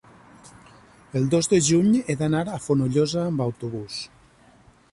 [1.19, 4.01] el dos de juny he d'anar a Fonollosa amb autobús.